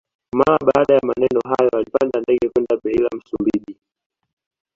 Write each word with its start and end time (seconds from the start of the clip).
Mara 0.37 0.57
baada 0.65 0.93
ya 0.95 0.99
maneno 1.03 1.39
hayo 1.43 1.69
alipanda 1.77 2.19
ndege 2.19 2.49
kwenda 2.49 2.77
Beira 2.83 3.09
Msumbiji 3.15 3.77